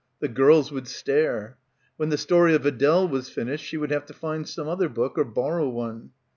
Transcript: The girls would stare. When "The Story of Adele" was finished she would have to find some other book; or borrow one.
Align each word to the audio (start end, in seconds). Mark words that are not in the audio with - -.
The 0.19 0.27
girls 0.27 0.71
would 0.71 0.87
stare. 0.87 1.59
When 1.97 2.09
"The 2.09 2.17
Story 2.17 2.55
of 2.55 2.65
Adele" 2.65 3.07
was 3.07 3.29
finished 3.29 3.63
she 3.63 3.77
would 3.77 3.91
have 3.91 4.07
to 4.07 4.13
find 4.13 4.49
some 4.49 4.67
other 4.67 4.89
book; 4.89 5.15
or 5.15 5.23
borrow 5.25 5.69
one. 5.69 6.09